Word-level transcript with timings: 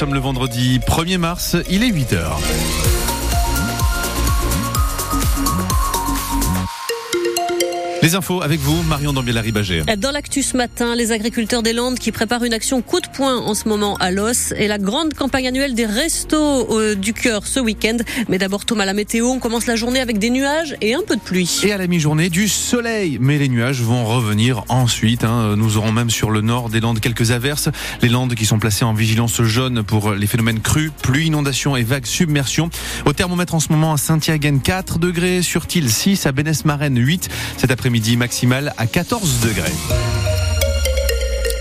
sommes 0.00 0.14
le 0.14 0.20
vendredi 0.20 0.78
1er 0.78 1.18
mars, 1.18 1.56
il 1.68 1.84
est 1.84 1.90
8h. 1.90 3.09
Les 8.10 8.16
infos 8.16 8.42
avec 8.42 8.58
vous, 8.58 8.82
Marion 8.88 9.12
Dambiel-Ribagé. 9.12 9.84
Dans 9.96 10.10
l'actu 10.10 10.42
ce 10.42 10.56
matin, 10.56 10.96
les 10.96 11.12
agriculteurs 11.12 11.62
des 11.62 11.72
Landes 11.72 11.96
qui 11.96 12.10
préparent 12.10 12.42
une 12.42 12.52
action 12.52 12.82
coup 12.82 12.98
de 12.98 13.06
poing 13.06 13.36
en 13.36 13.54
ce 13.54 13.68
moment 13.68 13.96
à 13.98 14.10
l'os 14.10 14.52
et 14.56 14.66
la 14.66 14.78
grande 14.78 15.14
campagne 15.14 15.46
annuelle 15.46 15.76
des 15.76 15.86
restos 15.86 16.76
euh, 16.76 16.96
du 16.96 17.12
cœur 17.12 17.46
ce 17.46 17.60
week-end. 17.60 17.98
Mais 18.28 18.38
d'abord, 18.38 18.64
Thomas, 18.64 18.84
la 18.84 18.94
météo, 18.94 19.28
on 19.28 19.38
commence 19.38 19.66
la 19.66 19.76
journée 19.76 20.00
avec 20.00 20.18
des 20.18 20.30
nuages 20.30 20.74
et 20.80 20.94
un 20.94 21.02
peu 21.06 21.14
de 21.14 21.20
pluie. 21.20 21.60
Et 21.62 21.70
à 21.70 21.78
la 21.78 21.86
mi-journée, 21.86 22.30
du 22.30 22.48
soleil. 22.48 23.18
Mais 23.20 23.38
les 23.38 23.48
nuages 23.48 23.80
vont 23.80 24.04
revenir 24.04 24.64
ensuite. 24.68 25.22
Hein. 25.22 25.54
Nous 25.56 25.76
aurons 25.76 25.92
même 25.92 26.10
sur 26.10 26.32
le 26.32 26.40
nord 26.40 26.68
des 26.68 26.80
Landes 26.80 26.98
quelques 26.98 27.30
averses. 27.30 27.68
Les 28.02 28.08
Landes 28.08 28.34
qui 28.34 28.44
sont 28.44 28.58
placées 28.58 28.84
en 28.84 28.92
vigilance 28.92 29.40
jaune 29.42 29.84
pour 29.84 30.14
les 30.14 30.26
phénomènes 30.26 30.58
crus, 30.58 30.90
pluie, 31.00 31.26
inondation 31.26 31.76
et 31.76 31.84
vagues 31.84 32.06
submersion. 32.06 32.70
Au 33.04 33.12
thermomètre 33.12 33.54
en 33.54 33.60
ce 33.60 33.70
moment 33.70 33.92
à 33.92 33.98
Saint-Yaguen 33.98 34.58
4 34.58 34.98
degrés, 34.98 35.42
sur 35.42 35.68
Tille 35.68 35.88
6, 35.88 36.26
à 36.26 36.32
Bénès-Marenne 36.32 36.98
8. 36.98 37.28
Cet 37.56 37.70
après 37.70 37.88
midi 38.00 38.16
maximal 38.16 38.72
à 38.78 38.86
14 38.86 39.40
degrés. 39.40 39.76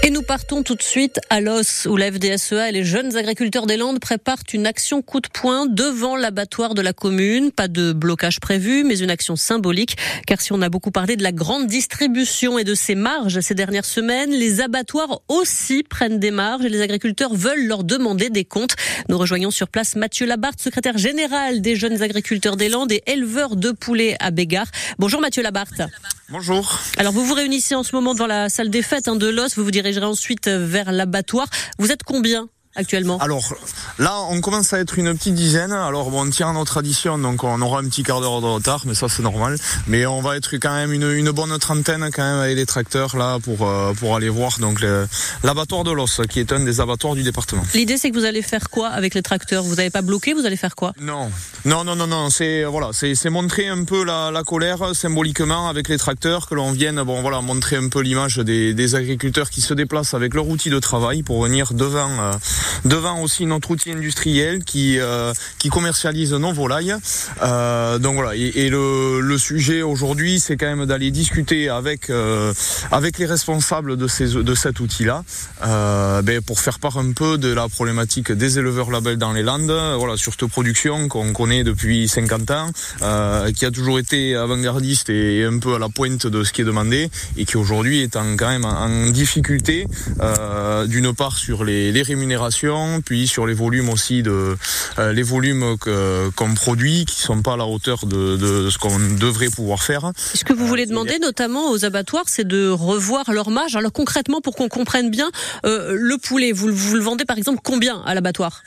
Et 0.03 0.09
nous 0.09 0.21
partons 0.21 0.63
tout 0.63 0.75
de 0.75 0.81
suite 0.81 1.19
à 1.29 1.41
Los, 1.41 1.85
où 1.85 1.97
la 1.97 2.09
FDSEA 2.13 2.69
et 2.69 2.71
les 2.71 2.85
jeunes 2.85 3.17
agriculteurs 3.17 3.65
des 3.65 3.75
Landes 3.75 3.99
préparent 3.99 4.43
une 4.53 4.65
action 4.65 5.01
coup 5.01 5.19
de 5.19 5.27
poing 5.27 5.65
devant 5.65 6.15
l'abattoir 6.15 6.75
de 6.75 6.81
la 6.81 6.93
commune. 6.93 7.51
Pas 7.51 7.67
de 7.67 7.91
blocage 7.91 8.39
prévu, 8.39 8.85
mais 8.85 8.99
une 8.99 9.09
action 9.09 9.35
symbolique. 9.35 9.97
Car 10.27 10.39
si 10.39 10.53
on 10.53 10.61
a 10.61 10.69
beaucoup 10.69 10.91
parlé 10.91 11.17
de 11.17 11.23
la 11.23 11.33
grande 11.33 11.67
distribution 11.67 12.57
et 12.57 12.63
de 12.63 12.73
ses 12.73 12.95
marges 12.95 13.41
ces 13.41 13.53
dernières 13.53 13.83
semaines, 13.83 14.31
les 14.31 14.61
abattoirs 14.61 15.19
aussi 15.27 15.83
prennent 15.83 16.19
des 16.19 16.31
marges 16.31 16.63
et 16.63 16.69
les 16.69 16.79
agriculteurs 16.79 17.33
veulent 17.33 17.67
leur 17.67 17.83
demander 17.83 18.29
des 18.29 18.45
comptes. 18.45 18.77
Nous 19.09 19.17
rejoignons 19.17 19.51
sur 19.51 19.67
place 19.67 19.97
Mathieu 19.97 20.25
Labarthe, 20.25 20.61
secrétaire 20.61 20.97
général 20.97 21.59
des 21.59 21.75
jeunes 21.75 22.01
agriculteurs 22.01 22.55
des 22.55 22.69
Landes 22.69 22.93
et 22.93 23.03
éleveur 23.07 23.57
de 23.57 23.71
poulets 23.71 24.15
à 24.21 24.31
Bégard. 24.31 24.67
Bonjour 24.99 25.19
Mathieu 25.19 25.43
Labarthe. 25.43 25.81
Bonjour. 26.31 26.79
Alors 26.97 27.11
vous 27.11 27.25
vous 27.25 27.33
réunissez 27.33 27.73
en 27.73 27.81
ce 27.81 27.95
moment 27.95 28.13
dans 28.13 28.27
la 28.27 28.49
salle 28.49 28.69
des 28.69 28.83
fêtes 28.83 29.07
hein, 29.07 29.15
de 29.15 29.27
Los, 29.27 29.55
vous 29.55 29.63
vous 29.63 29.71
dirigerez 29.71 30.05
ensuite 30.05 30.47
vers 30.47 30.91
l'abattoir. 30.91 31.47
Vous 31.79 31.91
êtes 31.91 32.03
combien? 32.03 32.49
Actuellement 32.79 33.17
Alors 33.19 33.53
là, 33.97 34.21
on 34.29 34.41
commence 34.41 34.73
à 34.73 34.79
être 34.79 34.97
une 34.97 35.13
petite 35.15 35.35
dizaine. 35.35 35.71
Alors 35.71 36.09
bon, 36.09 36.25
on 36.25 36.29
tient 36.29 36.49
à 36.49 36.53
notre 36.53 36.71
tradition, 36.71 37.17
donc 37.17 37.43
on 37.43 37.61
aura 37.61 37.79
un 37.79 37.85
petit 37.85 38.03
quart 38.03 38.21
d'heure 38.21 38.41
de 38.41 38.47
retard, 38.47 38.83
mais 38.85 38.93
ça 38.93 39.09
c'est 39.09 39.23
normal. 39.23 39.57
Mais 39.87 40.05
on 40.05 40.21
va 40.21 40.37
être 40.37 40.55
quand 40.57 40.73
même 40.73 40.93
une, 40.93 41.11
une, 41.11 41.31
bonne 41.31 41.57
trentaine 41.59 42.09
quand 42.13 42.23
même 42.23 42.39
avec 42.39 42.55
les 42.55 42.65
tracteurs 42.65 43.17
là 43.17 43.37
pour 43.39 43.67
euh, 43.67 43.93
pour 43.93 44.15
aller 44.15 44.29
voir 44.29 44.59
donc 44.59 44.79
l'abattoir 45.43 45.83
de 45.83 45.91
l'os, 45.91 46.21
qui 46.29 46.39
est 46.39 46.51
un 46.51 46.61
des 46.61 46.79
abattoirs 46.79 47.15
du 47.15 47.23
département. 47.23 47.63
L'idée 47.73 47.97
c'est 47.97 48.09
que 48.09 48.17
vous 48.17 48.25
allez 48.25 48.41
faire 48.41 48.69
quoi 48.69 48.89
avec 48.89 49.13
les 49.13 49.21
tracteurs? 49.21 49.63
Vous 49.63 49.75
n'avez 49.75 49.89
pas 49.89 50.01
bloqué 50.01 50.33
Vous 50.33 50.45
allez 50.45 50.57
faire 50.57 50.75
quoi? 50.75 50.93
Non, 50.99 51.29
non, 51.65 51.83
non, 51.83 51.95
non, 51.95 52.07
non. 52.07 52.29
C'est 52.29 52.63
voilà, 52.63 52.89
c'est 52.93 53.29
montrer 53.29 53.67
un 53.67 53.83
peu 53.83 54.03
la, 54.03 54.31
la, 54.31 54.43
colère 54.43 54.95
symboliquement 54.95 55.67
avec 55.67 55.89
les 55.89 55.97
tracteurs 55.97 56.47
que 56.47 56.55
l'on 56.55 56.71
vienne 56.71 57.01
bon 57.03 57.21
voilà 57.21 57.41
montrer 57.41 57.75
un 57.75 57.89
peu 57.89 58.01
l'image 58.01 58.37
des, 58.37 58.73
des, 58.73 58.95
agriculteurs 58.95 59.49
qui 59.49 59.61
se 59.61 59.73
déplacent 59.73 60.13
avec 60.13 60.33
leur 60.33 60.47
outil 60.47 60.69
de 60.69 60.79
travail 60.79 61.23
pour 61.23 61.43
venir 61.43 61.73
devant. 61.73 62.09
Euh, 62.19 62.33
devant 62.85 63.21
aussi 63.21 63.45
notre 63.45 63.71
outil 63.71 63.91
industriel 63.91 64.63
qui 64.63 64.99
euh, 64.99 65.33
qui 65.57 65.69
commercialise 65.69 66.33
nos 66.33 66.53
volailles. 66.53 66.95
Euh, 67.41 67.97
donc 67.99 68.15
voilà. 68.15 68.35
Et, 68.35 68.69
le, 68.69 69.21
le, 69.21 69.37
sujet 69.37 69.81
aujourd'hui, 69.81 70.39
c'est 70.39 70.57
quand 70.57 70.67
même 70.67 70.85
d'aller 70.85 71.11
discuter 71.11 71.69
avec 71.69 72.09
euh, 72.09 72.53
avec 72.91 73.17
les 73.17 73.25
responsables 73.25 73.97
de 73.97 74.07
ces 74.07 74.33
de 74.33 74.55
cet 74.55 74.79
outil-là, 74.79 75.23
euh, 75.65 76.21
ben 76.21 76.41
pour 76.41 76.59
faire 76.59 76.79
part 76.79 76.97
un 76.97 77.11
peu 77.13 77.37
de 77.37 77.51
la 77.51 77.67
problématique 77.69 78.31
des 78.31 78.59
éleveurs 78.59 78.91
labels 78.91 79.17
dans 79.17 79.33
les 79.33 79.43
Landes. 79.43 79.71
Voilà, 79.97 80.17
sur 80.17 80.33
cette 80.33 80.49
production 80.49 81.07
qu'on 81.07 81.33
connaît 81.33 81.63
depuis 81.63 82.07
50 82.07 82.51
ans, 82.51 82.69
euh, 83.01 83.51
qui 83.51 83.65
a 83.65 83.71
toujours 83.71 83.99
été 83.99 84.35
avant-gardiste 84.35 85.09
et 85.09 85.45
un 85.45 85.59
peu 85.59 85.75
à 85.75 85.79
la 85.79 85.89
pointe 85.89 86.27
de 86.27 86.43
ce 86.43 86.51
qui 86.53 86.61
est 86.61 86.65
demandé, 86.65 87.09
et 87.37 87.45
qui 87.45 87.57
aujourd'hui 87.57 88.01
est 88.01 88.15
en, 88.15 88.35
quand 88.35 88.49
même 88.49 88.65
en 88.65 89.09
difficulté, 89.09 89.85
euh, 90.21 90.85
d'une 90.85 91.13
part 91.13 91.37
sur 91.37 91.63
les, 91.63 91.91
les 91.91 92.01
rémunérations, 92.01 92.58
puis 93.05 93.27
sur 93.27 93.45
les 93.45 93.53
volumes 93.53 93.89
aussi 93.89 94.23
de 94.23 94.57
euh, 94.97 95.13
les 95.13 95.23
volumes 95.23 95.77
qu'on 96.35 96.53
produit 96.53 97.05
qui 97.05 97.21
sont 97.21 97.41
pas 97.41 97.53
à 97.53 97.57
la 97.57 97.65
hauteur 97.65 98.05
de, 98.05 98.37
de 98.37 98.69
ce 98.69 98.77
qu'on 98.77 98.99
devrait 98.99 99.49
pouvoir 99.49 99.83
faire. 99.83 100.11
Ce 100.33 100.43
que 100.43 100.53
vous 100.53 100.67
voulez 100.67 100.85
demander 100.85 101.19
notamment 101.19 101.71
aux 101.71 101.85
abattoirs, 101.85 102.25
c'est 102.27 102.47
de 102.47 102.69
revoir 102.69 103.31
leur 103.31 103.49
marge. 103.49 103.75
Alors 103.75 103.91
concrètement, 103.91 104.41
pour 104.41 104.55
qu'on 104.55 104.69
comprenne 104.69 105.09
bien, 105.09 105.29
euh, 105.65 105.95
le 105.97 106.17
poulet, 106.17 106.51
vous, 106.51 106.69
vous, 106.71 106.95
le 106.95 107.01
vendez 107.01 107.25
par 107.25 107.37
exemple 107.37 107.59
combien 107.63 108.01
à 108.05 108.13
l'abattoir? 108.13 108.63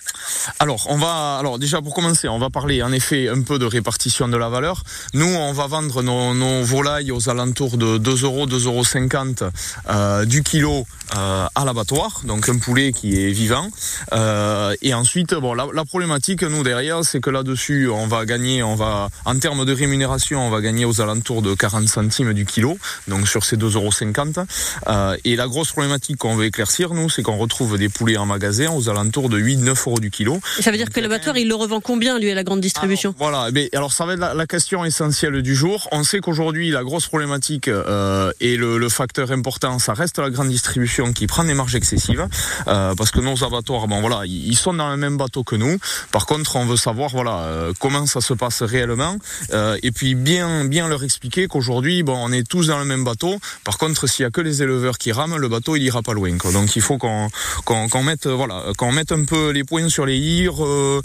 Alors 0.59 0.87
on 0.89 0.97
va, 0.97 1.37
alors 1.39 1.59
déjà 1.59 1.81
pour 1.81 1.95
commencer, 1.95 2.29
on 2.29 2.39
va 2.39 2.51
parler 2.51 2.83
en 2.83 2.93
effet 2.93 3.29
un 3.29 3.43
peu 3.43 3.59
de 3.59 3.67
répartition 3.67 4.29
de 4.29 4.37
la 4.37 4.49
valeur. 4.49 4.83
Nous, 5.15 5.27
on 5.27 5.53
va 5.53 5.67
vendre 5.67 6.03
nos, 6.03 6.35
nos 6.35 6.63
volailles 6.63 7.13
aux 7.13 7.29
alentours 7.29 7.77
de 7.77 7.99
2 7.99 8.25
euros, 8.25 8.47
2 8.47 8.67
euros 8.67 8.85
50 8.85 9.45
euh, 9.89 10.25
du 10.25 10.43
kilo 10.43 10.87
euh, 11.17 11.47
à 11.55 11.65
l'abattoir, 11.65 12.23
donc 12.25 12.49
un 12.49 12.59
poulet 12.59 12.93
qui 12.93 13.23
est 13.23 13.33
vivant. 13.33 13.69
Euh, 14.13 14.75
et 14.83 14.95
ensuite, 14.95 15.35
bon, 15.35 15.55
la, 15.55 15.67
la 15.73 15.85
problématique, 15.85 16.43
nous 16.43 16.63
derrière, 16.63 17.05
c'est 17.05 17.21
que 17.21 17.31
là-dessus, 17.31 17.89
on 17.89 18.07
va 18.07 18.25
gagner, 18.25 18.63
on 18.63 18.75
va, 18.75 19.09
en 19.25 19.39
termes 19.39 19.65
de 19.65 19.73
rémunération, 19.73 20.47
on 20.47 20.51
va 20.51 20.61
gagner 20.61 20.85
aux 20.85 21.01
alentours 21.01 21.43
de 21.43 21.55
40 21.55 21.89
centimes 21.89 22.33
du 22.33 22.47
kilo, 22.47 22.79
donc 23.09 23.29
sur 23.29 23.45
ces 23.45 23.57
2,50 23.57 24.39
euros. 24.39 24.47
Euh, 24.89 25.17
et 25.25 25.37
la 25.37 25.47
grosse 25.47 25.73
problématique 25.73 26.19
qu'on 26.19 26.37
veut 26.37 26.47
éclaircir, 26.47 26.95
nous, 26.95 27.09
c'est 27.09 27.23
qu'on 27.23 27.37
retrouve 27.37 27.79
des 27.79 27.89
poulets 27.89 28.17
en 28.17 28.27
magasin 28.27 28.71
aux 28.73 28.89
alentours 28.89 29.29
de 29.29 29.39
8-9 29.39 29.89
euros 29.89 30.01
du 30.01 30.11
kilo. 30.11 30.41
Et 30.59 30.63
ça 30.63 30.71
veut 30.71 30.77
dire 30.77 30.91
que 30.91 31.01
l'abattoir, 31.01 31.37
il 31.37 31.49
le 31.49 31.55
revend 31.55 31.81
combien, 31.81 32.19
lui, 32.19 32.31
à 32.31 32.35
la 32.35 32.45
grande 32.45 32.61
distribution 32.61 33.15
alors, 33.19 33.31
Voilà, 33.31 33.51
mais 33.53 33.69
eh 33.73 33.77
alors 33.77 33.93
ça 33.93 34.07
va 34.07 34.15
être 34.15 34.21
la, 34.21 34.35
la, 34.35 34.47
question 34.47 34.85
essentielle 34.85 35.43
du 35.43 35.55
jour. 35.55 35.89
On 35.93 36.05
sait 36.05 36.21
qu'aujourd'hui, 36.21 36.71
la 36.71 36.85
grosse 36.85 37.07
problématique 37.07 37.69
euh, 37.69 38.33
et 38.41 38.57
le, 38.57 38.79
le, 38.79 38.89
facteur 38.89 39.31
important, 39.33 39.79
ça 39.79 39.95
reste 39.95 40.19
la 40.19 40.31
grande 40.31 40.49
distribution 40.49 41.13
qui 41.13 41.27
prend 41.27 41.45
des 41.45 41.55
marges 41.55 41.75
excessives, 41.75 42.27
euh, 42.69 42.95
parce 42.95 43.11
que 43.11 43.21
nos 43.21 43.43
abattoirs, 43.45 43.62
voilà, 43.69 44.23
ils 44.27 44.57
sont 44.57 44.75
dans 44.75 44.91
le 44.91 44.97
même 44.97 45.17
bateau 45.17 45.45
que 45.45 45.57
nous. 45.57 45.79
Par 46.11 46.27
contre, 46.27 46.57
on 46.57 46.67
veut 46.67 46.77
savoir, 46.77 47.11
voilà, 47.11 47.39
euh, 47.41 47.73
comment 47.79 48.07
ça 48.07 48.21
se 48.21 48.35
passe 48.35 48.63
réellement, 48.63 49.17
euh, 49.53 49.77
et 49.83 49.93
puis 49.93 50.15
bien, 50.15 50.65
bien 50.65 50.89
leur 50.89 51.05
expliquer 51.05 51.47
qu'aujourd'hui, 51.47 52.03
bon, 52.03 52.17
on 52.17 52.33
est 52.33 52.47
tous 52.47 52.69
dans 52.69 52.79
le 52.79 52.85
même 52.85 53.05
bateau. 53.05 53.39
Par 53.65 53.79
contre, 53.79 54.07
s'il 54.07 54.25
y 54.25 54.27
a 54.27 54.31
que 54.31 54.41
les 54.41 54.63
éleveurs 54.63 54.99
qui 54.99 55.13
rament, 55.13 55.37
le 55.37 55.49
bateau 55.49 55.77
il 55.77 55.83
ira 55.83 56.03
pas 56.03 56.13
loin. 56.13 56.37
Donc 56.53 56.77
il 56.77 56.83
faut 56.83 56.99
qu'on 56.99 57.29
qu'on 57.65 57.89
qu 57.89 57.99
mette, 58.03 58.27
voilà, 58.27 58.65
qu'on 58.77 58.93
mette 58.93 59.13
un 59.13 59.25
peu 59.25 59.51
les 59.51 59.65
points 59.65 59.89
sur 59.89 60.07
les 60.07 60.17
i, 60.17 60.49
euh, 60.49 61.01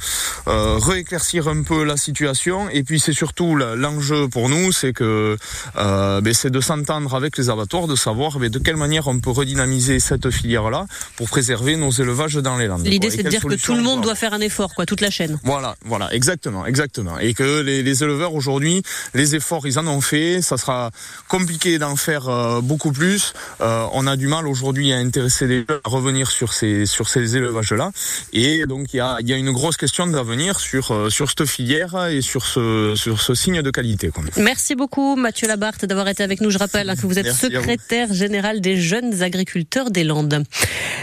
rééclaircir 0.47 1.47
un 1.47 1.63
peu 1.63 1.83
la 1.83 1.97
situation. 1.97 2.69
Et 2.69 2.83
puis 2.83 2.99
c'est 2.99 3.13
surtout 3.13 3.55
l'enjeu 3.55 4.27
pour 4.27 4.49
nous, 4.49 4.71
c'est 4.71 4.93
que 4.93 5.37
ben, 5.75 6.33
c'est 6.33 6.51
de 6.51 6.61
s'entendre 6.61 7.15
avec 7.15 7.37
les 7.37 7.49
abattoirs, 7.49 7.87
de 7.87 7.95
savoir 7.95 8.39
ben, 8.39 8.49
de 8.49 8.59
quelle 8.59 8.77
manière 8.77 9.07
on 9.07 9.19
peut 9.19 9.31
redynamiser 9.31 9.99
cette 9.99 10.29
filière-là 10.29 10.85
pour 11.15 11.29
préserver 11.29 11.75
nos 11.75 11.91
élevages 11.91 12.35
dans 12.47 12.57
les 12.57 12.67
Landes. 12.67 12.85
L'idée 12.85 13.11
c'est 13.11 13.23
de 13.23 13.29
dire 13.29 13.45
que 13.51 13.55
tout 13.67 13.75
le 13.75 13.81
monde 13.81 14.01
doit 14.01 14.15
faire 14.23 14.33
un 14.33 14.43
effort, 14.49 14.71
quoi, 14.75 14.85
toute 14.85 15.01
la 15.01 15.11
chaîne. 15.17 15.37
Voilà, 15.43 15.75
voilà, 15.85 16.07
exactement, 16.13 16.65
exactement. 16.65 17.15
Et 17.19 17.33
que 17.33 17.61
les, 17.67 17.83
les 17.83 18.03
éleveurs 18.03 18.33
aujourd'hui, 18.33 18.81
les 19.13 19.35
efforts, 19.35 19.67
ils 19.67 19.77
en 19.79 19.87
ont 19.87 20.01
fait. 20.01 20.41
Ça 20.41 20.57
sera 20.57 20.91
compliqué 21.27 21.77
d'en 21.77 21.95
faire 21.95 22.29
euh, 22.29 22.61
beaucoup 22.61 22.93
plus. 23.01 23.33
Euh, 23.61 23.85
on 23.99 24.07
a 24.07 24.15
du 24.15 24.27
mal 24.27 24.47
aujourd'hui 24.47 24.93
à 24.93 24.97
intéresser 24.97 25.45
les 25.47 25.59
gens 25.59 25.79
à 25.83 25.89
revenir 25.89 26.31
sur 26.31 26.53
ces 26.53 26.85
sur 26.85 27.09
ces 27.09 27.35
élevages-là. 27.37 27.91
Et 28.33 28.65
donc 28.65 28.93
il 28.93 28.97
y 28.97 28.99
a, 29.01 29.17
y 29.21 29.33
a 29.33 29.37
une 29.37 29.51
grosse 29.51 29.77
question 29.77 30.07
d'avenir 30.07 30.59
sur 30.59 30.91
euh, 30.91 31.09
sur 31.09 31.27
cette 31.29 31.45
filière 31.45 32.07
et 32.07 32.21
sur 32.21 32.45
ce 32.45 32.93
sur 32.95 33.21
ce 33.21 33.33
signe 33.35 33.61
de 33.61 33.71
qualité. 33.71 34.09
Quoi. 34.09 34.23
Merci 34.37 34.75
beaucoup 34.75 35.15
Mathieu 35.15 35.47
Labarthe 35.47 35.85
d'avoir 35.85 36.07
été 36.07 36.23
avec 36.23 36.41
nous. 36.41 36.49
Je 36.49 36.57
rappelle 36.57 36.89
hein, 36.89 36.95
que 36.95 37.05
vous 37.05 37.19
êtes 37.19 37.25
Merci 37.25 37.47
secrétaire 37.47 38.13
général 38.13 38.61
des 38.61 38.77
jeunes 38.79 39.21
agriculteurs 39.21 39.91
des 39.91 40.03
Landes. 40.03 40.43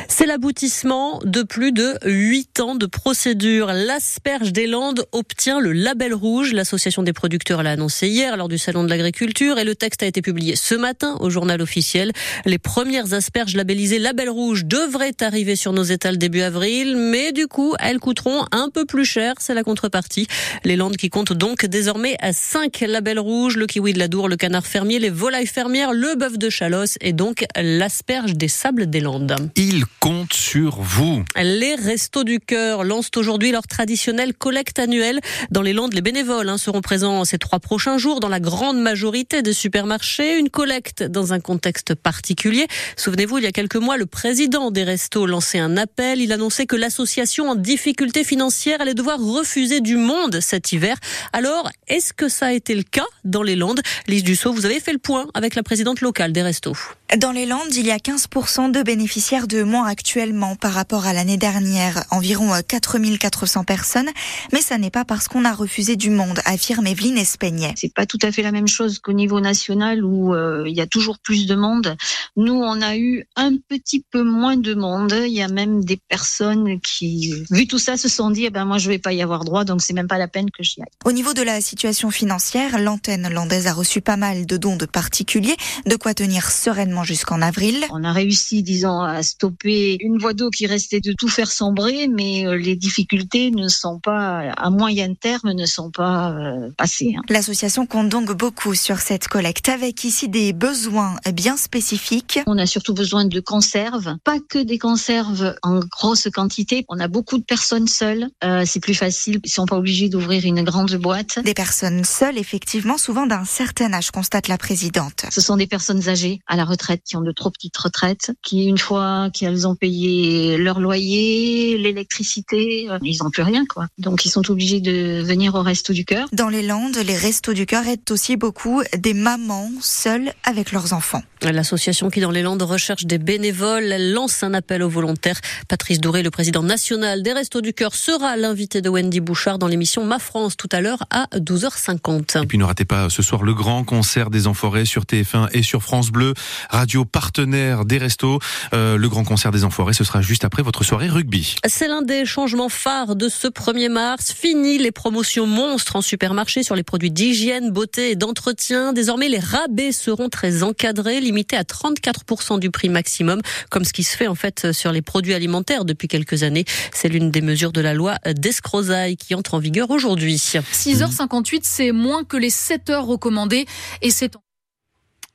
C'est 0.08 0.26
l'aboutissement 0.26 1.20
de 1.24 1.33
plus 1.42 1.72
de 1.72 1.98
huit 2.04 2.60
ans 2.60 2.74
de 2.74 2.86
procédure. 2.86 3.72
L'asperge 3.72 4.52
des 4.52 4.66
Landes 4.66 5.04
obtient 5.12 5.58
le 5.58 5.72
label 5.72 6.14
rouge. 6.14 6.52
L'association 6.52 7.02
des 7.02 7.12
producteurs 7.12 7.62
l'a 7.62 7.72
annoncé 7.72 8.08
hier 8.08 8.36
lors 8.36 8.48
du 8.48 8.58
salon 8.58 8.84
de 8.84 8.88
l'agriculture 8.88 9.58
et 9.58 9.64
le 9.64 9.74
texte 9.74 10.02
a 10.02 10.06
été 10.06 10.22
publié 10.22 10.56
ce 10.56 10.74
matin 10.74 11.16
au 11.20 11.30
journal 11.30 11.60
officiel. 11.60 12.12
Les 12.44 12.58
premières 12.58 13.14
asperges 13.14 13.56
labellisées 13.56 13.98
label 13.98 14.30
rouge 14.30 14.64
devraient 14.64 15.16
arriver 15.20 15.56
sur 15.56 15.72
nos 15.72 15.82
étals 15.82 16.18
début 16.18 16.42
avril, 16.42 16.96
mais 16.96 17.32
du 17.32 17.46
coup, 17.46 17.74
elles 17.80 17.98
coûteront 17.98 18.44
un 18.52 18.68
peu 18.72 18.84
plus 18.84 19.04
cher. 19.04 19.34
C'est 19.38 19.54
la 19.54 19.64
contrepartie. 19.64 20.26
Les 20.64 20.76
Landes 20.76 20.96
qui 20.96 21.10
comptent 21.10 21.32
donc 21.32 21.66
désormais 21.66 22.16
à 22.20 22.32
cinq 22.32 22.80
labels 22.80 23.18
rouges, 23.18 23.56
le 23.56 23.66
kiwi 23.66 23.92
de 23.92 23.98
la 23.98 24.08
Dour, 24.08 24.28
le 24.28 24.36
canard 24.36 24.66
fermier, 24.66 24.98
les 24.98 25.10
volailles 25.10 25.46
fermières, 25.46 25.92
le 25.92 26.14
bœuf 26.14 26.38
de 26.38 26.50
Chalosse 26.50 26.96
et 27.00 27.12
donc 27.12 27.44
l'asperge 27.56 28.34
des 28.34 28.48
sables 28.48 28.88
des 28.88 29.00
Landes. 29.00 29.50
Il 29.56 29.84
compte 30.00 30.32
sur 30.32 30.80
vous. 30.80 31.23
Les 31.36 31.74
Restos 31.74 32.24
du 32.24 32.40
Cœur 32.40 32.84
lancent 32.84 33.10
aujourd'hui 33.16 33.50
leur 33.50 33.66
traditionnelle 33.66 34.34
collecte 34.34 34.78
annuelle. 34.78 35.20
Dans 35.50 35.62
les 35.62 35.72
Landes, 35.72 35.94
les 35.94 36.00
bénévoles 36.00 36.48
hein, 36.48 36.58
seront 36.58 36.80
présents 36.80 37.24
ces 37.24 37.38
trois 37.38 37.60
prochains 37.60 37.98
jours 37.98 38.20
dans 38.20 38.28
la 38.28 38.40
grande 38.40 38.78
majorité 38.80 39.42
des 39.42 39.52
supermarchés. 39.52 40.38
Une 40.38 40.50
collecte 40.50 41.02
dans 41.02 41.32
un 41.32 41.40
contexte 41.40 41.94
particulier. 41.94 42.66
Souvenez-vous, 42.96 43.38
il 43.38 43.44
y 43.44 43.46
a 43.46 43.52
quelques 43.52 43.76
mois, 43.76 43.96
le 43.96 44.06
président 44.06 44.70
des 44.70 44.84
Restos 44.84 45.26
lançait 45.26 45.58
un 45.58 45.76
appel. 45.76 46.20
Il 46.20 46.32
annonçait 46.32 46.66
que 46.66 46.76
l'association 46.76 47.50
en 47.50 47.54
difficulté 47.54 48.24
financière 48.24 48.80
allait 48.80 48.94
devoir 48.94 49.18
refuser 49.18 49.80
du 49.80 49.96
monde 49.96 50.40
cet 50.40 50.72
hiver. 50.72 50.96
Alors, 51.32 51.70
est-ce 51.88 52.12
que 52.12 52.28
ça 52.28 52.46
a 52.46 52.52
été 52.52 52.74
le 52.74 52.82
cas 52.82 53.06
dans 53.24 53.42
les 53.42 53.56
Landes? 53.56 53.80
Lise 54.06 54.24
Dussault, 54.24 54.52
vous 54.52 54.66
avez 54.66 54.80
fait 54.80 54.92
le 54.92 54.98
point 54.98 55.26
avec 55.34 55.54
la 55.54 55.62
présidente 55.62 56.00
locale 56.00 56.32
des 56.32 56.42
Restos. 56.42 56.76
Dans 57.16 57.32
les 57.32 57.46
Landes, 57.46 57.72
il 57.76 57.86
y 57.86 57.92
a 57.92 57.98
15% 57.98 58.72
de 58.72 58.82
bénéficiaires 58.82 59.46
de 59.46 59.62
moins 59.62 59.86
actuellement 59.86 60.56
par 60.56 60.72
rapport 60.72 61.06
à 61.06 61.12
l'année 61.14 61.36
dernière, 61.36 62.04
environ 62.10 62.52
4400 62.66 63.60
euh, 63.60 63.64
personnes. 63.64 64.10
Mais 64.52 64.60
ça 64.60 64.78
n'est 64.78 64.90
pas 64.90 65.04
parce 65.04 65.28
qu'on 65.28 65.44
a 65.44 65.52
refusé 65.52 65.96
du 65.96 66.10
monde, 66.10 66.40
affirme 66.44 66.86
Evelyne 66.86 67.16
Espeignet. 67.16 67.74
C'est 67.76 67.94
pas 67.94 68.06
tout 68.06 68.18
à 68.22 68.32
fait 68.32 68.42
la 68.42 68.52
même 68.52 68.68
chose 68.68 68.98
qu'au 68.98 69.12
niveau 69.12 69.40
national 69.40 70.04
où 70.04 70.34
euh, 70.34 70.64
il 70.66 70.74
y 70.74 70.80
a 70.80 70.86
toujours 70.86 71.18
plus 71.18 71.46
de 71.46 71.54
monde. 71.54 71.96
Nous, 72.36 72.54
on 72.54 72.82
a 72.82 72.96
eu 72.96 73.24
un 73.36 73.56
petit 73.56 74.04
peu 74.10 74.22
moins 74.22 74.56
de 74.56 74.74
monde. 74.74 75.14
Il 75.26 75.32
y 75.32 75.42
a 75.42 75.48
même 75.48 75.84
des 75.84 75.96
personnes 76.08 76.80
qui, 76.80 77.32
vu 77.50 77.66
tout 77.66 77.78
ça, 77.78 77.96
se 77.96 78.08
sont 78.08 78.30
dit, 78.30 78.44
eh 78.46 78.50
ben 78.50 78.64
moi 78.64 78.78
je 78.78 78.88
vais 78.88 78.98
pas 78.98 79.12
y 79.12 79.22
avoir 79.22 79.44
droit, 79.44 79.64
donc 79.64 79.80
c'est 79.80 79.92
même 79.92 80.08
pas 80.08 80.18
la 80.18 80.28
peine 80.28 80.50
que 80.50 80.62
j'y 80.62 80.80
aille. 80.80 80.88
Au 81.04 81.12
niveau 81.12 81.34
de 81.34 81.42
la 81.42 81.60
situation 81.60 82.10
financière, 82.10 82.78
l'antenne 82.78 83.28
landaise 83.32 83.66
a 83.66 83.72
reçu 83.72 84.00
pas 84.00 84.16
mal 84.16 84.46
de 84.46 84.56
dons 84.56 84.76
de 84.76 84.86
particuliers, 84.86 85.56
de 85.86 85.96
quoi 85.96 86.14
tenir 86.14 86.50
sereinement 86.50 87.04
jusqu'en 87.04 87.40
avril. 87.40 87.84
On 87.90 88.04
a 88.04 88.12
réussi, 88.12 88.62
disons, 88.62 89.00
à 89.00 89.22
stopper 89.22 89.96
une 90.00 90.18
voie 90.18 90.34
d'eau 90.34 90.50
qui 90.50 90.66
restait 90.66 91.00
de 91.04 91.12
tout 91.12 91.28
faire 91.28 91.50
sombrer, 91.50 92.08
mais 92.08 92.46
euh, 92.46 92.56
les 92.56 92.76
difficultés 92.76 93.50
ne 93.50 93.68
sont 93.68 93.98
pas, 93.98 94.52
à 94.56 94.70
moyen 94.70 95.14
terme, 95.14 95.52
ne 95.52 95.66
sont 95.66 95.90
pas 95.90 96.32
euh, 96.32 96.70
passées. 96.76 97.14
Hein. 97.16 97.22
L'association 97.28 97.86
compte 97.86 98.08
donc 98.08 98.32
beaucoup 98.32 98.74
sur 98.74 98.98
cette 98.98 99.28
collecte, 99.28 99.68
avec 99.68 100.04
ici 100.04 100.28
des 100.28 100.52
besoins 100.52 101.16
bien 101.32 101.56
spécifiques. 101.56 102.40
On 102.46 102.58
a 102.58 102.66
surtout 102.66 102.94
besoin 102.94 103.24
de 103.24 103.40
conserves, 103.40 104.16
pas 104.24 104.38
que 104.40 104.58
des 104.58 104.78
conserves 104.78 105.54
en 105.62 105.80
grosse 105.80 106.28
quantité. 106.32 106.84
On 106.88 106.98
a 107.00 107.08
beaucoup 107.08 107.38
de 107.38 107.44
personnes 107.44 107.88
seules. 107.88 108.28
Euh, 108.42 108.64
c'est 108.66 108.80
plus 108.80 108.94
facile, 108.94 109.40
ils 109.44 109.50
sont 109.50 109.66
pas 109.66 109.76
obligés 109.76 110.08
d'ouvrir 110.08 110.44
une 110.44 110.62
grande 110.62 110.94
boîte. 110.96 111.38
Des 111.44 111.54
personnes 111.54 112.04
seules, 112.04 112.38
effectivement, 112.38 112.98
souvent 112.98 113.26
d'un 113.26 113.44
certain 113.44 113.92
âge, 113.92 114.10
constate 114.10 114.48
la 114.48 114.58
présidente. 114.58 115.26
Ce 115.30 115.40
sont 115.40 115.56
des 115.56 115.66
personnes 115.66 116.08
âgées 116.08 116.40
à 116.46 116.56
la 116.56 116.64
retraite 116.64 117.02
qui 117.04 117.16
ont 117.16 117.22
de 117.22 117.32
trop 117.32 117.50
petites 117.50 117.76
retraites, 117.76 118.32
qui 118.42 118.66
une 118.66 118.78
fois 118.78 119.30
qu'elles 119.32 119.66
ont 119.66 119.74
payé 119.74 120.56
leur 120.58 120.80
loyer, 120.80 120.93
l'électricité, 120.98 122.86
euh, 122.90 122.98
ils 123.02 123.18
n'ont 123.22 123.30
plus 123.30 123.42
rien 123.42 123.64
quoi. 123.66 123.86
Donc 123.98 124.24
ils 124.24 124.30
sont 124.30 124.50
obligés 124.50 124.80
de 124.80 125.22
venir 125.22 125.54
au 125.54 125.62
Resto 125.62 125.92
du 125.92 126.04
Cœur. 126.04 126.28
Dans 126.32 126.48
les 126.48 126.62
Landes, 126.62 126.96
les 126.96 127.16
Restos 127.16 127.54
du 127.54 127.66
Cœur 127.66 127.86
aident 127.86 128.10
aussi 128.10 128.36
beaucoup 128.36 128.82
des 128.96 129.14
mamans 129.14 129.70
seules 129.80 130.32
avec 130.44 130.72
leurs 130.72 130.92
enfants. 130.92 131.22
L'association 131.42 132.08
qui 132.10 132.20
dans 132.20 132.30
les 132.30 132.42
Landes 132.42 132.62
recherche 132.62 133.04
des 133.04 133.18
bénévoles, 133.18 133.92
elle 133.92 134.12
lance 134.12 134.42
un 134.42 134.54
appel 134.54 134.82
aux 134.82 134.88
volontaires. 134.88 135.40
Patrice 135.68 136.00
Douré, 136.00 136.22
le 136.22 136.30
président 136.30 136.62
national 136.62 137.22
des 137.22 137.32
Restos 137.32 137.60
du 137.60 137.72
Cœur, 137.72 137.94
sera 137.94 138.36
l'invité 138.36 138.80
de 138.80 138.88
Wendy 138.88 139.20
Bouchard 139.20 139.58
dans 139.58 139.68
l'émission 139.68 140.04
Ma 140.04 140.18
France 140.18 140.56
tout 140.56 140.68
à 140.72 140.80
l'heure 140.80 141.04
à 141.10 141.26
12h50. 141.36 142.42
Et 142.42 142.46
puis 142.46 142.58
ne 142.58 142.64
ratez 142.64 142.84
pas 142.84 143.10
ce 143.10 143.22
soir 143.22 143.42
le 143.42 143.54
grand 143.54 143.84
concert 143.84 144.30
des 144.30 144.46
Enfoirés 144.46 144.84
sur 144.84 145.04
TF1 145.04 145.48
et 145.52 145.62
sur 145.62 145.82
France 145.82 146.10
Bleu 146.10 146.34
radio 146.70 147.04
partenaire 147.04 147.84
des 147.84 147.98
restos. 147.98 148.38
Euh, 148.72 148.96
le 148.96 149.08
grand 149.08 149.24
concert 149.24 149.52
des 149.52 149.64
Enfoirés, 149.64 149.92
ce 149.92 150.04
sera 150.04 150.22
juste 150.22 150.44
après 150.44 150.62
votre 150.62 150.73
soirée 150.82 151.08
rugby. 151.08 151.56
C'est 151.66 151.88
l'un 151.88 152.02
des 152.02 152.24
changements 152.24 152.68
phares 152.68 153.16
de 153.16 153.28
ce 153.28 153.46
1er 153.46 153.88
mars. 153.88 154.32
Fini 154.32 154.78
les 154.78 154.90
promotions 154.90 155.46
monstres 155.46 155.96
en 155.96 156.00
supermarché 156.00 156.62
sur 156.62 156.74
les 156.74 156.82
produits 156.82 157.10
d'hygiène, 157.10 157.70
beauté 157.70 158.10
et 158.10 158.16
d'entretien. 158.16 158.92
Désormais, 158.92 159.28
les 159.28 159.38
rabais 159.38 159.92
seront 159.92 160.28
très 160.28 160.62
encadrés, 160.62 161.20
limités 161.20 161.56
à 161.56 161.62
34% 161.62 162.58
du 162.58 162.70
prix 162.70 162.88
maximum, 162.88 163.40
comme 163.70 163.84
ce 163.84 163.92
qui 163.92 164.02
se 164.04 164.16
fait 164.16 164.26
en 164.26 164.34
fait 164.34 164.72
sur 164.72 164.90
les 164.92 165.02
produits 165.02 165.34
alimentaires 165.34 165.84
depuis 165.84 166.08
quelques 166.08 166.42
années. 166.42 166.64
C'est 166.92 167.08
l'une 167.08 167.30
des 167.30 167.42
mesures 167.42 167.72
de 167.72 167.80
la 167.80 167.94
loi 167.94 168.16
d'escrozaille 168.26 169.16
qui 169.16 169.34
entre 169.34 169.54
en 169.54 169.58
vigueur 169.58 169.90
aujourd'hui. 169.90 170.36
6h58, 170.36 171.60
c'est 171.62 171.92
moins 171.92 172.24
que 172.24 172.36
les 172.36 172.50
7 172.50 172.90
heures 172.90 173.06
recommandées 173.06 173.66
et 174.02 174.10
c'est 174.10 174.32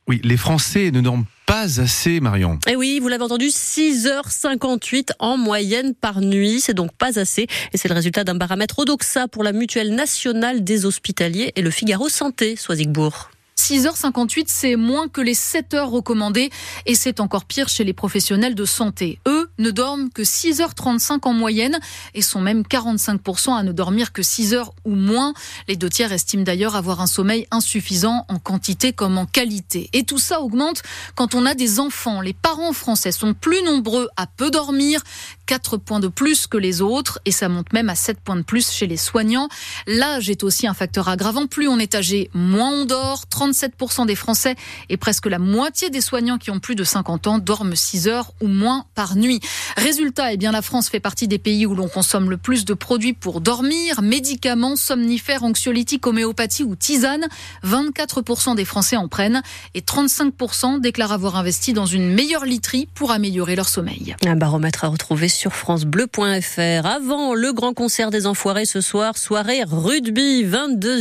oui, 0.09 0.19
les 0.23 0.37
Français 0.37 0.89
ne 0.89 1.01
dorment 1.01 1.25
pas 1.49 1.81
assez, 1.81 2.19
Marion. 2.19 2.59
Et 2.67 2.73
eh 2.73 2.75
oui, 2.75 2.99
vous 3.01 3.07
l'avez 3.07 3.23
entendu, 3.23 3.47
6h58 3.47 5.13
en 5.17 5.35
moyenne 5.35 5.95
par 5.95 6.21
nuit. 6.21 6.59
C'est 6.59 6.75
donc 6.75 6.91
pas 6.93 7.19
assez. 7.19 7.47
Et 7.73 7.77
c'est 7.77 7.89
le 7.89 7.95
résultat 7.95 8.23
d'un 8.23 8.35
baromètre 8.35 8.77
Odoxa 8.77 9.27
pour 9.27 9.43
la 9.43 9.51
Mutuelle 9.51 9.95
nationale 9.95 10.63
des 10.63 10.85
hospitaliers 10.85 11.51
et 11.55 11.63
le 11.63 11.71
Figaro 11.71 12.07
Santé, 12.07 12.55
Soisigbourg. 12.55 13.31
6h58, 13.59 14.45
c'est 14.47 14.77
moins 14.77 15.09
que 15.09 15.19
les 15.19 15.33
7 15.33 15.73
heures 15.73 15.89
recommandées 15.89 16.49
et 16.85 16.95
c'est 16.95 17.19
encore 17.19 17.43
pire 17.43 17.67
chez 17.67 17.83
les 17.83 17.91
professionnels 17.91 18.55
de 18.55 18.63
santé. 18.63 19.19
Eux 19.27 19.51
ne 19.57 19.69
dorment 19.69 20.09
que 20.09 20.21
6h35 20.21 21.27
en 21.27 21.33
moyenne 21.33 21.77
et 22.13 22.21
sont 22.21 22.39
même 22.39 22.61
45% 22.61 23.53
à 23.53 23.63
ne 23.63 23.73
dormir 23.73 24.13
que 24.13 24.23
6 24.23 24.53
heures 24.53 24.73
ou 24.85 24.95
moins. 24.95 25.33
Les 25.67 25.75
deux 25.75 25.89
tiers 25.89 26.13
estiment 26.13 26.43
d'ailleurs 26.43 26.77
avoir 26.77 27.01
un 27.01 27.07
sommeil 27.07 27.47
insuffisant 27.51 28.25
en 28.29 28.39
quantité 28.39 28.93
comme 28.93 29.17
en 29.17 29.25
qualité. 29.25 29.89
Et 29.91 30.03
tout 30.03 30.19
ça 30.19 30.39
augmente 30.39 30.81
quand 31.15 31.35
on 31.35 31.45
a 31.45 31.53
des 31.53 31.81
enfants. 31.81 32.21
Les 32.21 32.33
parents 32.33 32.73
français 32.73 33.11
sont 33.11 33.33
plus 33.33 33.61
nombreux 33.63 34.07
à 34.15 34.25
peu 34.25 34.51
dormir, 34.51 35.03
4 35.47 35.75
points 35.75 35.99
de 35.99 36.07
plus 36.07 36.47
que 36.47 36.57
les 36.57 36.81
autres 36.81 37.19
et 37.25 37.31
ça 37.33 37.49
monte 37.49 37.73
même 37.73 37.89
à 37.89 37.95
7 37.95 38.21
points 38.21 38.37
de 38.37 38.41
plus 38.41 38.71
chez 38.71 38.87
les 38.87 38.97
soignants. 38.97 39.49
L'âge 39.85 40.29
est 40.29 40.43
aussi 40.43 40.65
un 40.65 40.73
facteur 40.73 41.09
aggravant. 41.09 41.45
Plus 41.45 41.67
on 41.67 41.77
est 41.77 41.93
âgé, 41.93 42.29
moins 42.33 42.71
on 42.71 42.85
dort. 42.85 43.25
37% 43.49 44.05
des 44.05 44.15
Français 44.15 44.55
et 44.89 44.97
presque 44.97 45.25
la 45.25 45.39
moitié 45.39 45.89
des 45.89 46.01
soignants 46.01 46.37
qui 46.37 46.51
ont 46.51 46.59
plus 46.59 46.75
de 46.75 46.83
50 46.83 47.27
ans 47.27 47.39
dorment 47.39 47.75
6 47.75 48.07
heures 48.07 48.31
ou 48.41 48.47
moins 48.47 48.85
par 48.95 49.15
nuit. 49.15 49.39
Résultat, 49.77 50.33
eh 50.33 50.37
la 50.37 50.61
France 50.61 50.89
fait 50.89 50.99
partie 50.99 51.27
des 51.27 51.37
pays 51.37 51.65
où 51.65 51.75
l'on 51.75 51.87
consomme 51.87 52.29
le 52.29 52.37
plus 52.37 52.65
de 52.65 52.73
produits 52.73 53.13
pour 53.13 53.39
dormir, 53.41 54.01
médicaments, 54.01 54.75
somnifères, 54.75 55.43
anxiolytiques, 55.43 56.07
homéopathie 56.07 56.63
ou 56.63 56.75
tisane. 56.75 57.27
24% 57.63 58.55
des 58.55 58.65
Français 58.65 58.97
en 58.97 59.07
prennent 59.07 59.41
et 59.73 59.81
35% 59.81 60.81
déclarent 60.81 61.11
avoir 61.11 61.35
investi 61.35 61.73
dans 61.73 61.85
une 61.85 62.13
meilleure 62.13 62.45
literie 62.45 62.87
pour 62.95 63.11
améliorer 63.11 63.55
leur 63.55 63.69
sommeil. 63.69 64.15
Un 64.25 64.35
baromètre 64.35 64.85
à 64.85 64.87
retrouver 64.87 65.29
sur 65.29 65.53
francebleu.fr. 65.53 66.85
Avant 66.85 67.35
le 67.35 67.53
grand 67.53 67.73
concert 67.73 68.09
des 68.09 68.25
enfoirés 68.25 68.65
ce 68.65 68.81
soir, 68.81 69.17
soirée 69.17 69.63
rugby, 69.63 70.43
22e 70.43 70.99